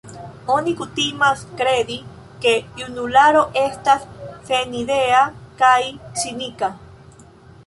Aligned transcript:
Oni 0.51 0.71
kutimas 0.77 1.43
kredi, 1.59 1.97
ke 2.45 2.55
junularo 2.81 3.45
estas 3.65 4.09
senidea 4.49 5.23
kaj 5.63 5.79
cinika. 6.23 6.73